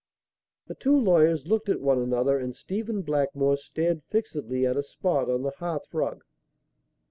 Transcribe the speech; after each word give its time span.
The 0.65 0.73
two 0.73 0.97
lawyers 0.97 1.45
looked 1.45 1.69
at 1.69 1.79
one 1.79 1.99
another 2.01 2.39
and 2.39 2.55
Stephen 2.55 3.03
Blackmore 3.03 3.55
stared 3.57 4.01
fixedly 4.09 4.65
at 4.65 4.75
a 4.75 4.81
spot 4.81 5.29
on 5.29 5.43
the 5.43 5.51
hearth 5.51 5.93
rug. 5.93 6.23